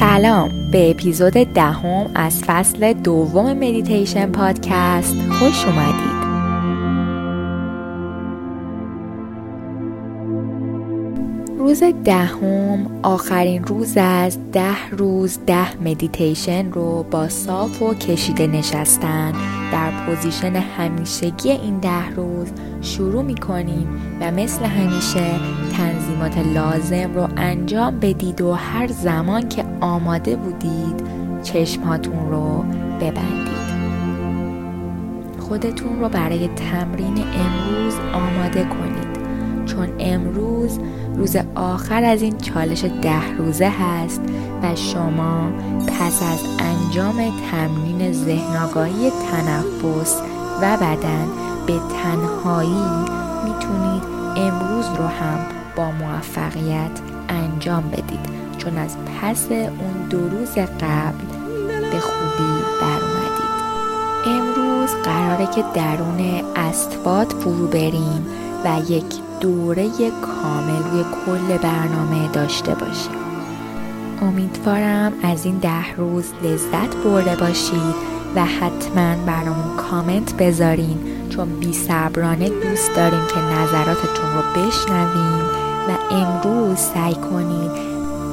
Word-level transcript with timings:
سلام. 0.00 0.70
به 0.70 0.90
اپیزود 0.90 1.32
دهم 1.32 2.10
از 2.14 2.42
فصل 2.46 2.92
دوم 2.92 3.52
مدیتیشن 3.52 4.32
پادکست 4.32 5.14
خوش 5.14 5.64
اومدید. 5.64 6.20
روز 11.58 11.82
دهم 12.04 12.86
آخرین 13.02 13.64
روز 13.64 13.96
از 13.96 14.38
ده 14.52 14.88
روز 14.90 15.38
ده 15.46 15.82
مدیتیشن 15.82 16.72
رو 16.72 17.02
با 17.10 17.28
صاف 17.28 17.82
و 17.82 17.94
کشیده 17.94 18.46
نشستن 18.46 19.32
در 19.72 19.90
position 20.06 20.56
همیشگی 20.56 21.50
این 21.50 21.78
ده 21.78 22.10
روز 22.10 22.48
شروع 22.80 23.22
می 23.22 23.34
کنیم 23.34 23.88
و 24.20 24.30
مثل 24.30 24.64
همیشه 24.64 25.30
تنظیمات 25.76 26.38
لازم 26.38 27.14
رو 27.14 27.28
انجام 27.36 28.00
بدید 28.00 28.40
و 28.40 28.52
هر 28.52 28.86
زمان 28.86 29.48
که 29.48 29.64
آماده 29.80 30.36
بودید 30.36 31.02
چشماتون 31.42 32.30
رو 32.30 32.64
ببندید. 33.00 33.60
خودتون 35.38 36.00
رو 36.00 36.08
برای 36.08 36.48
تمرین 36.48 37.14
امروز 37.18 37.94
آماده 38.12 38.64
کنید. 38.64 39.20
چون 39.66 39.88
امروز 39.98 40.78
روز 41.16 41.36
آخر 41.54 42.04
از 42.04 42.22
این 42.22 42.38
چالش 42.38 42.84
ده 42.84 43.36
روزه 43.38 43.68
هست 43.68 44.22
و 44.62 44.76
شما 44.76 45.50
پس 45.86 46.22
از 46.22 46.40
انجام 46.58 47.16
تمرین 47.50 48.12
ذهنگاهی 48.12 49.10
تنفس 49.10 50.22
و 50.62 50.76
بدن 50.76 51.26
به 51.70 51.80
تنهایی 52.02 52.84
می‌تونید 53.44 54.02
امروز 54.36 54.86
رو 54.98 55.06
هم 55.06 55.38
با 55.76 55.90
موفقیت 55.90 56.90
انجام 57.28 57.90
بدید. 57.90 58.20
چون 58.58 58.78
از 58.78 58.96
پس 58.96 59.46
اون 59.50 60.08
دو 60.10 60.28
روز 60.28 60.54
قبل 60.54 61.26
به 61.92 62.00
خوبی 62.00 62.52
در 62.80 63.00
اومدید. 63.04 63.60
امروز 64.26 64.90
قراره 65.04 65.46
که 65.46 65.64
درون 65.74 66.42
استباد 66.56 67.30
فرو 67.30 67.66
بریم 67.66 68.26
و 68.64 68.92
یک 68.92 69.14
دوره 69.40 69.90
کامل 70.10 70.82
روی 70.90 71.04
کل 71.26 71.58
برنامه 71.58 72.28
داشته 72.32 72.74
باشیم. 72.74 73.12
امیدوارم 74.22 75.12
از 75.22 75.44
این 75.44 75.58
ده 75.58 75.92
روز 75.96 76.24
لذت 76.42 76.96
برده 77.04 77.36
باشید 77.36 77.94
و 78.36 78.44
حتما 78.44 79.14
برامون 79.26 79.76
کامنت 79.76 80.36
بذارین. 80.36 81.19
چون 81.30 81.48
بی 81.60 81.72
صبرانه 81.72 82.48
دوست 82.48 82.96
داریم 82.96 83.26
که 83.34 83.40
نظراتتون 83.40 84.30
رو 84.34 84.42
بشنویم 84.56 85.44
و 85.88 86.14
امروز 86.14 86.78
سعی 86.78 87.14
کنید 87.14 87.70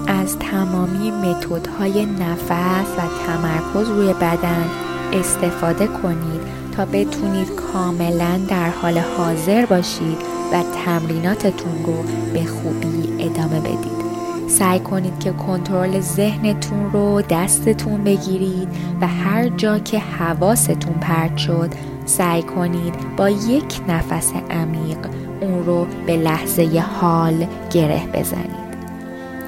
از 0.08 0.40
تمامی 0.40 1.12
متدهای 1.12 2.06
نفس 2.06 2.90
و 2.98 3.02
تمرکز 3.26 3.90
روی 3.90 4.14
بدن 4.14 4.66
استفاده 5.14 5.88
کنید 5.88 6.42
تا 6.78 6.86
بتونید 6.86 7.56
کاملا 7.56 8.40
در 8.50 8.70
حال 8.70 8.98
حاضر 8.98 9.66
باشید 9.66 10.18
و 10.54 10.64
تمریناتتون 10.86 11.86
رو 11.86 12.04
به 12.34 12.46
خوبی 12.46 13.24
ادامه 13.24 13.60
بدید. 13.60 14.07
سعی 14.48 14.80
کنید 14.80 15.20
که 15.20 15.32
کنترل 15.32 16.00
ذهنتون 16.00 16.92
رو 16.92 17.22
دستتون 17.22 18.04
بگیرید 18.04 18.68
و 19.02 19.08
هر 19.08 19.48
جا 19.50 19.80
که 19.80 20.00
حواستون 20.00 20.94
پرت 20.94 21.38
شد 21.38 21.70
سعی 22.06 22.44
کنید 22.44 23.16
با 23.18 23.30
یک 23.30 23.82
نفس 23.88 24.32
عمیق 24.50 24.98
اون 25.42 25.66
رو 25.66 25.88
به 26.06 26.18
لحظه 26.18 26.84
حال 27.02 27.48
گره 27.72 28.08
بزنید. 28.14 28.68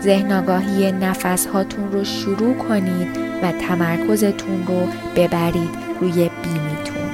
ذهن 0.02 0.32
آگاهی 0.32 0.92
نفس 0.92 1.48
هاتون 1.48 1.92
رو 1.92 2.04
شروع 2.04 2.54
کنید 2.54 3.18
و 3.44 3.52
تمرکزتون 3.52 4.68
رو 4.68 4.88
ببرید 5.16 5.70
روی 6.02 6.14
بینیتون 6.14 7.10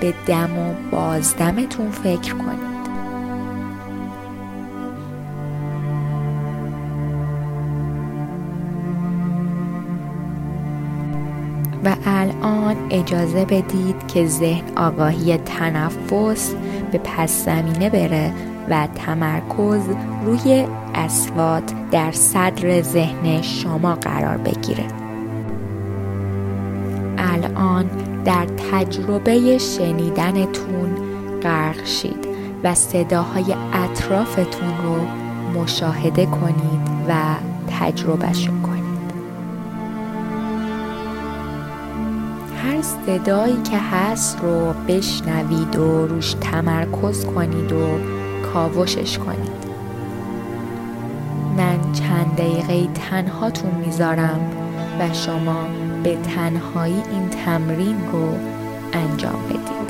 به 0.00 0.14
دم 0.26 0.58
و 0.58 0.74
بازدمتون 0.90 1.90
فکر 1.90 2.34
کنید. 2.34 2.81
و 11.84 11.96
الان 12.06 12.76
اجازه 12.90 13.44
بدید 13.44 14.06
که 14.06 14.26
ذهن 14.26 14.64
آگاهی 14.76 15.36
تنفس 15.36 16.54
به 16.92 16.98
پس 17.04 17.44
زمینه 17.44 17.90
بره 17.90 18.32
و 18.68 18.88
تمرکز 18.94 19.82
روی 20.24 20.66
اسوات 20.94 21.72
در 21.90 22.12
صدر 22.12 22.82
ذهن 22.82 23.42
شما 23.42 23.94
قرار 23.94 24.36
بگیره. 24.36 24.84
الان 27.18 27.90
در 28.24 28.46
تجربه 28.72 29.58
شنیدنتون 29.58 30.90
غرق 31.42 31.84
شید 31.84 32.26
و 32.64 32.74
صداهای 32.74 33.54
اطرافتون 33.72 34.68
رو 34.84 35.00
مشاهده 35.60 36.26
کنید 36.26 36.82
و 37.08 37.14
تجربهشون 37.80 38.46
کنید 38.46 38.61
هر 42.62 42.82
صدایی 42.82 43.62
که 43.62 43.78
هست 43.78 44.38
رو 44.42 44.72
بشنوید 44.88 45.76
و 45.76 46.06
روش 46.06 46.34
تمرکز 46.40 47.24
کنید 47.24 47.72
و 47.72 47.98
کاوشش 48.52 49.18
کنید. 49.18 49.62
من 51.56 51.92
چند 51.92 52.36
دقیقه 52.36 52.88
تنهاتون 52.94 53.70
می‌ذارم 53.86 54.40
و 55.00 55.14
شما 55.14 55.66
به 56.02 56.16
تنهایی 56.16 57.02
این 57.12 57.28
تمرین 57.28 57.96
رو 58.12 58.28
انجام 58.92 59.42
بدید. 59.48 59.81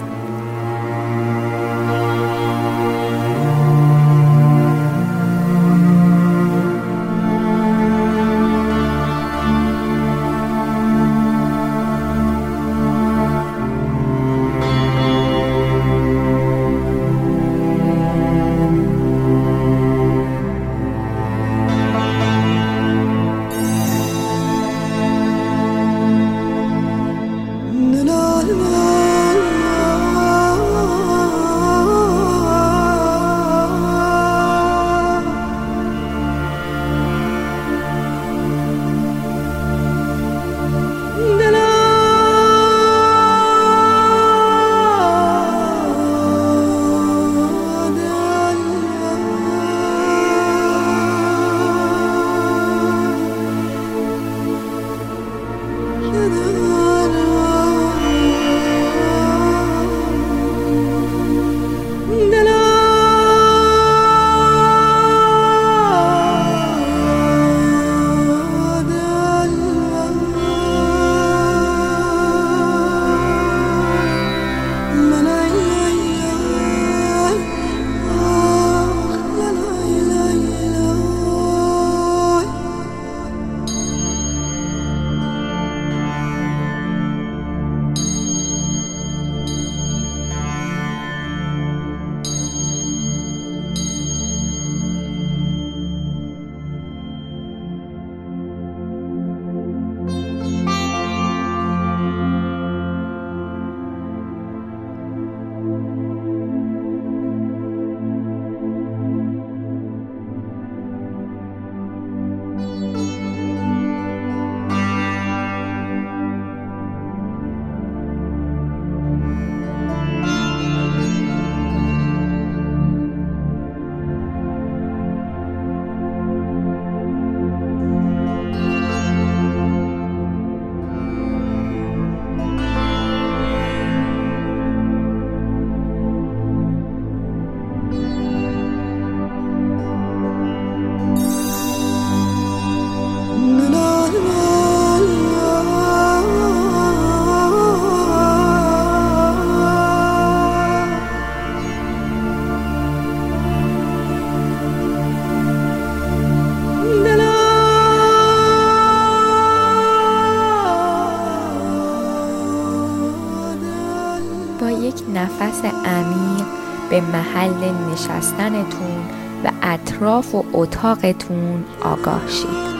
نفس 165.14 165.64
عمیق 165.64 166.46
به 166.90 167.00
محل 167.00 167.70
نشستنتون 167.92 168.96
و 169.44 169.50
اطراف 169.62 170.34
و 170.34 170.44
اتاقتون 170.52 171.64
آگاه 171.80 172.28
شید. 172.28 172.72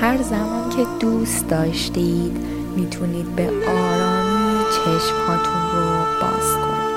هر 0.00 0.22
زمان 0.22 0.70
که 0.70 0.86
دوست 1.00 1.48
داشتید 1.48 2.36
می‌تونید 2.76 3.36
به 3.36 3.50
آرامی 3.68 4.64
چشمهاتون 4.70 5.62
رو 5.74 6.04
باز 6.20 6.52
کنید. 6.54 6.96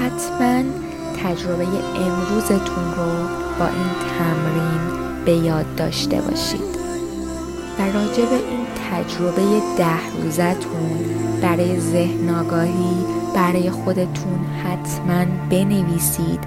حتما 0.00 0.62
تجربه 1.22 1.66
امروزتون 1.96 2.84
رو 2.96 3.28
با 3.58 3.66
این 3.66 3.90
تمرین 4.18 4.80
به 5.24 5.32
یاد 5.32 5.74
داشته 5.76 6.20
باشید. 6.20 6.73
و 7.78 7.82
راجع 7.82 8.24
به 8.24 8.34
این 8.34 8.66
تجربه 8.90 9.42
ده 9.78 10.22
روزتون 10.22 11.14
برای 11.42 11.80
ذهن 11.80 12.30
آگاهی 12.30 13.04
برای 13.34 13.70
خودتون 13.70 14.46
حتما 14.64 15.24
بنویسید 15.50 16.40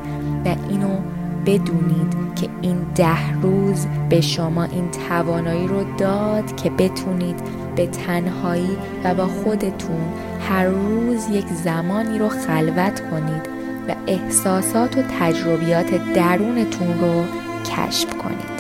و 0.46 0.56
اینو 0.70 0.98
بدونید 1.46 2.16
که 2.36 2.50
این 2.62 2.78
ده 2.96 3.34
روز 3.42 3.88
به 4.10 4.22
شما 4.22 4.64
این 4.64 4.92
توانایی 5.10 5.68
رو 5.68 5.84
داد 5.98 6.56
که 6.56 6.70
بتونید 6.70 7.40
به 7.76 7.88
تنهایی 7.88 8.78
و 9.04 9.14
با 9.14 9.28
خودتون 9.28 10.14
هر 10.50 10.66
روز 10.66 11.30
یک 11.30 11.48
زمانی 11.48 12.20
رو 12.20 12.30
خلوت 12.30 13.02
کنید 13.12 13.50
و 13.88 13.96
احساسات 14.08 14.98
و 14.98 15.02
تجربیات 15.20 16.14
درونتون 16.14 17.00
رو 17.00 17.24
کشف 17.66 18.18
کنید. 18.18 18.57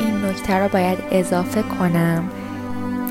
این 0.00 0.24
نکته 0.24 0.54
رو 0.54 0.68
باید 0.68 0.98
اضافه 1.10 1.62
کنم 1.62 2.24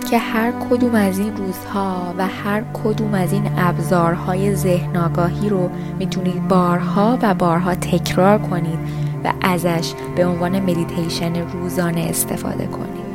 که 0.09 0.18
هر 0.18 0.51
کدوم 0.51 0.95
از 0.95 1.19
این 1.19 1.38
روزها 1.38 2.13
و 2.18 2.27
هر 2.27 2.63
کدوم 2.83 3.13
از 3.13 3.33
این 3.33 3.51
ابزارهای 3.57 4.56
ذهن 4.56 4.97
آگاهی 4.97 5.50
رو 5.50 5.69
می‌تونید 6.00 6.47
بارها 6.47 7.18
و 7.21 7.33
بارها 7.33 7.75
تکرار 7.75 8.38
کنید 8.38 8.80
و 9.24 9.33
ازش 9.41 9.94
به 10.15 10.25
عنوان 10.25 10.59
مدیتیشن 10.59 11.36
روزانه 11.36 12.01
استفاده 12.09 12.68
کنید. 12.68 13.09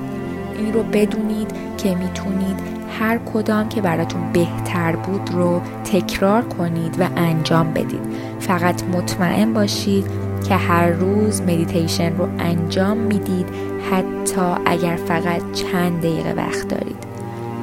این 0.59 0.73
رو 0.73 0.83
بدونید 0.83 1.51
که 1.79 1.95
می‌تونید 1.95 2.74
هر 3.01 3.19
کدام 3.19 3.69
که 3.69 3.81
براتون 3.81 4.33
بهتر 4.33 4.97
بود 4.97 5.31
رو 5.33 5.61
تکرار 5.93 6.43
کنید 6.43 6.97
و 7.01 7.09
انجام 7.17 7.73
بدید. 7.73 8.01
فقط 8.41 8.83
مطمئن 8.85 9.53
باشید 9.53 10.07
که 10.49 10.55
هر 10.55 10.91
روز 10.91 11.43
مدیتیشن 11.43 12.17
رو 12.17 12.29
انجام 12.39 12.97
می‌دید 12.97 13.47
حتی 13.91 14.63
اگر 14.67 14.97
فقط 14.97 15.43
چند 15.53 15.99
دقیقه 15.99 16.33
وقت 16.33 16.69
دارید. 16.69 17.05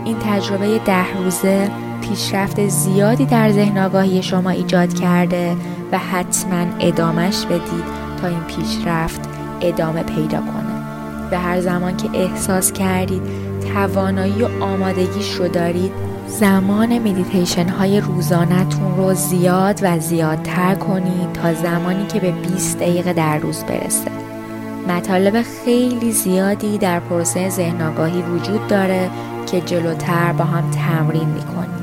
این 0.06 0.18
تجربه 0.20 0.80
ده 0.86 1.18
روزه 1.18 1.70
پیشرفت 2.02 2.68
زیادی 2.68 3.26
در 3.26 3.52
ذهن 3.52 3.78
آگاهی 3.78 4.24
شما 4.24 4.50
ایجاد 4.50 4.94
کرده 4.94 5.56
و 5.92 5.98
حتما 5.98 6.66
ادامش 6.80 7.46
بدید 7.46 7.84
تا 8.22 8.28
این 8.28 8.40
پیشرفت 8.40 9.22
ادامه 9.62 10.04
پیدا 10.04 10.38
کنه. 10.38 10.82
و 11.32 11.40
هر 11.40 11.62
زمان 11.62 11.98
که 11.98 12.10
احساس 12.14 12.72
کردید 12.72 13.51
توانایی 13.74 14.44
و 14.44 14.64
آمادگیش 14.64 15.34
رو 15.34 15.48
دارید. 15.48 15.92
زمان 16.28 17.00
مدیتیشن 17.00 17.70
های 17.70 18.02
روزانتون 18.02 18.98
رو 18.98 19.14
زیاد 19.14 19.80
و 19.84 20.00
زیادتر 20.00 20.76
کنید 20.76 21.34
تا 21.34 21.54
زمانی 21.54 22.06
که 22.06 22.20
به 22.20 22.32
20 22.32 22.80
دقیقه 22.80 23.14
در 23.14 23.38
روز 23.38 23.64
برسه. 23.64 24.12
مطالب 24.88 25.42
خیلی 25.66 26.12
زیادی 26.12 26.78
در 26.78 27.00
پروسه 27.00 27.50
ذهن 27.50 27.82
آگاهی 27.82 28.22
وجود 28.22 28.68
داره 28.68 29.10
که 29.52 29.62
جلوتر 29.62 30.34
با 30.34 30.44
هم 30.44 30.72
تمرین 30.72 31.30
می‌کنیم. 31.30 31.82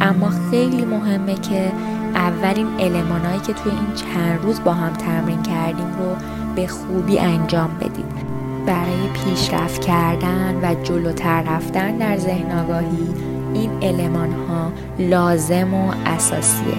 اما 0.00 0.30
خیلی 0.50 0.84
مهمه 0.84 1.34
که 1.34 1.72
اولین 2.14 2.66
المانایی 2.78 3.40
که 3.40 3.52
توی 3.52 3.72
این 3.72 3.94
چند 3.94 4.42
روز 4.42 4.60
با 4.64 4.72
هم 4.72 4.92
تمرین 4.92 5.42
کردیم 5.42 5.92
رو 5.98 6.16
به 6.54 6.66
خوبی 6.66 7.18
انجام 7.18 7.70
بدید 7.80 8.29
برای 8.66 9.08
پیشرفت 9.24 9.80
کردن 9.80 10.54
و 10.62 10.74
جلوتر 10.82 11.42
رفتن 11.42 11.96
در 11.96 12.16
ذهن 12.16 12.58
آگاهی 12.58 13.08
این 13.54 13.70
علمان 13.82 14.32
ها 14.32 14.72
لازم 14.98 15.74
و 15.74 15.92
اساسیه. 16.06 16.78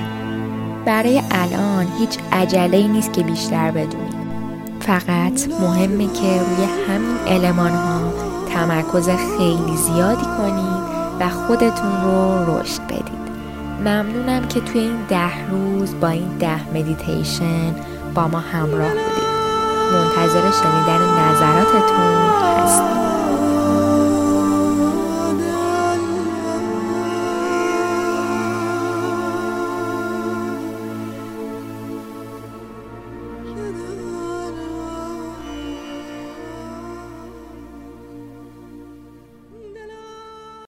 برای 0.86 1.22
الان 1.32 1.88
هیچ 2.00 2.18
عجله 2.32 2.88
نیست 2.88 3.14
که 3.14 3.24
بیشتر 3.24 3.72
بدونید 3.72 4.22
فقط 4.80 5.48
مهمه 5.62 6.08
که 6.08 6.42
روی 6.42 6.68
همین 6.88 7.18
علمان 7.28 7.72
ها 7.72 8.14
تمرکز 8.54 9.10
خیلی 9.10 9.78
زیادی 9.78 10.26
کنید 10.38 10.92
و 11.20 11.30
خودتون 11.30 12.04
رو 12.04 12.60
رشد 12.60 12.82
بدید. 12.82 13.22
ممنونم 13.80 14.48
که 14.48 14.60
توی 14.60 14.82
این 14.82 14.98
ده 15.10 15.48
روز 15.50 16.00
با 16.00 16.08
این 16.08 16.38
ده 16.38 16.70
مدیتیشن 16.70 17.76
با 18.16 18.28
ما 18.28 18.40
همراه 18.40 18.90
بودید. 18.90 19.21
منتظر 19.92 20.52
شنیدن 20.52 21.02
نظراتتون 21.20 22.30
هستیم 22.64 23.21